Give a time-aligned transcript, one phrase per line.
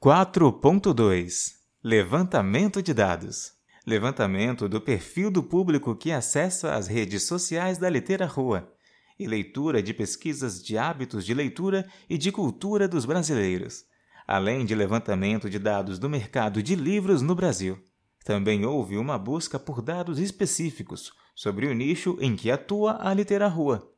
[0.00, 3.54] 4.2 Levantamento de dados.
[3.86, 8.70] Levantamento do perfil do público que acessa as redes sociais da Litera Rua
[9.18, 13.86] e leitura de pesquisas de hábitos de leitura e de cultura dos brasileiros,
[14.28, 17.82] além de levantamento de dados do mercado de livros no Brasil.
[18.22, 23.48] Também houve uma busca por dados específicos sobre o nicho em que atua a Litera
[23.48, 23.90] Rua,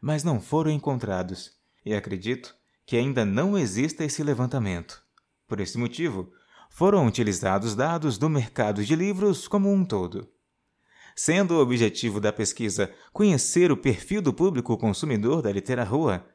[0.00, 1.52] mas não foram encontrados,
[1.84, 2.56] e acredito
[2.86, 5.03] que ainda não exista esse levantamento.
[5.46, 6.32] Por esse motivo,
[6.70, 10.28] foram utilizados dados do mercado de livros como um todo.
[11.14, 16.26] Sendo o objetivo da pesquisa conhecer o perfil do público consumidor da Litera Rua,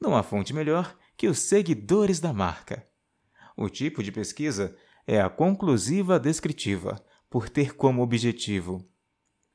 [0.00, 2.86] não há fonte melhor que os seguidores da marca.
[3.56, 8.88] O tipo de pesquisa é a conclusiva descritiva, por ter como objetivo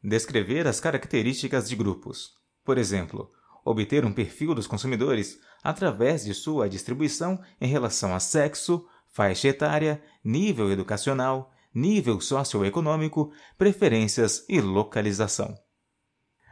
[0.04, 2.34] descrever as características de grupos.
[2.64, 3.32] Por exemplo,
[3.64, 10.02] obter um perfil dos consumidores através de sua distribuição em relação a sexo, faixa etária,
[10.24, 15.56] nível educacional, nível socioeconômico, preferências e localização.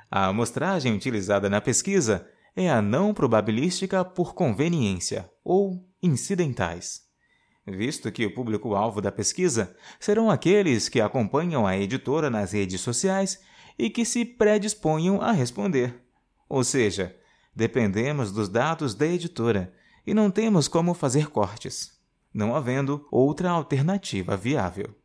[0.10, 7.02] A amostragem utilizada na pesquisa é a não probabilística por conveniência, ou incidentais,
[7.66, 13.42] visto que o público-alvo da pesquisa serão aqueles que acompanham a editora nas redes sociais
[13.80, 16.00] e que se predisponham a responder.
[16.48, 17.16] Ou seja,
[17.56, 19.74] dependemos dos dados da editora
[20.06, 22.01] e não temos como fazer cortes
[22.34, 25.01] não havendo outra alternativa viável.